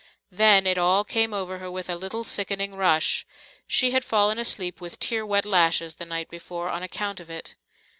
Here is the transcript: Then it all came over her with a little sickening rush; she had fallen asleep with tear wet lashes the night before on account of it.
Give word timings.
Then 0.31 0.65
it 0.65 0.79
all 0.79 1.03
came 1.03 1.31
over 1.31 1.59
her 1.59 1.69
with 1.69 1.87
a 1.87 1.95
little 1.95 2.23
sickening 2.23 2.73
rush; 2.73 3.23
she 3.67 3.91
had 3.91 4.03
fallen 4.03 4.39
asleep 4.39 4.81
with 4.81 4.97
tear 4.99 5.23
wet 5.27 5.45
lashes 5.45 5.93
the 5.97 6.05
night 6.07 6.27
before 6.27 6.69
on 6.69 6.81
account 6.81 7.19
of 7.19 7.29
it. 7.29 7.53